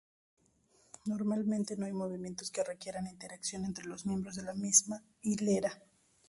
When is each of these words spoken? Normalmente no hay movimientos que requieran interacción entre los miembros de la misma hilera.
Normalmente 1.05 1.77
no 1.77 1.85
hay 1.85 1.91
movimientos 1.93 2.49
que 2.49 2.63
requieran 2.63 3.05
interacción 3.05 3.65
entre 3.65 3.85
los 3.85 4.07
miembros 4.07 4.33
de 4.35 4.41
la 4.41 4.55
misma 4.55 5.03
hilera. 5.21 5.79